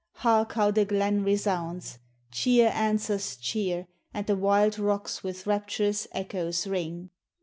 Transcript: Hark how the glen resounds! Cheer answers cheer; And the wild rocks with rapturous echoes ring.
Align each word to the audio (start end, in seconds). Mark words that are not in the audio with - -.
Hark 0.13 0.53
how 0.53 0.71
the 0.71 0.83
glen 0.83 1.23
resounds! 1.23 1.99
Cheer 2.31 2.69
answers 2.73 3.35
cheer; 3.35 3.85
And 4.15 4.25
the 4.25 4.35
wild 4.35 4.79
rocks 4.79 5.21
with 5.23 5.45
rapturous 5.45 6.07
echoes 6.11 6.65
ring. 6.65 7.11